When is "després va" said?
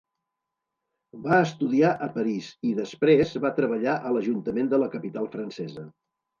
2.81-3.53